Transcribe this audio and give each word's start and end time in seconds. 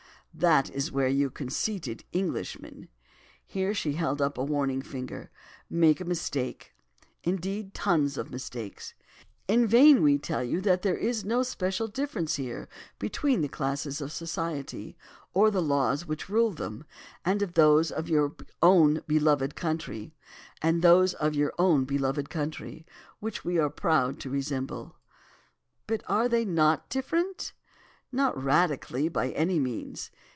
"That 0.33 0.69
is 0.71 0.93
where 0.93 1.09
you 1.09 1.29
conceited 1.29 2.05
Englishmen"—here 2.13 3.73
she 3.73 3.91
held 3.93 4.21
up 4.21 4.37
a 4.37 4.43
warning 4.45 4.81
finger—"make 4.81 5.99
a 5.99 6.05
mistake, 6.05 6.71
indeed 7.21 7.73
tons 7.73 8.17
of 8.17 8.31
mistakes. 8.31 8.93
In 9.49 9.67
vain 9.67 10.01
we 10.01 10.17
tell 10.17 10.41
you 10.41 10.61
that 10.61 10.83
there 10.83 10.95
is 10.95 11.25
no 11.25 11.43
special 11.43 11.89
difference 11.89 12.37
here 12.37 12.69
between 12.97 13.41
the 13.41 13.49
classes 13.49 13.99
of 13.99 14.13
society, 14.13 14.95
or 15.33 15.51
the 15.51 15.61
laws 15.61 16.05
which 16.07 16.29
rule 16.29 16.51
them, 16.51 16.85
and 17.25 17.41
those 17.41 17.91
of 17.91 18.07
your 18.07 18.33
own 18.63 19.01
beloved 19.07 19.53
country, 19.57 20.15
which 20.61 23.43
we 23.43 23.59
are 23.59 23.69
proud 23.69 24.17
to 24.21 24.29
resemble." 24.29 24.95
"But 25.87 26.03
are 26.07 26.29
they 26.29 26.45
not 26.45 26.87
different?" 26.89 27.51
"Not 28.13 28.37
radically, 28.43 29.07
by 29.07 29.29
any 29.29 29.57
means. 29.57 30.11